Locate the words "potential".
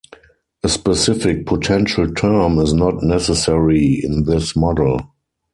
1.45-2.11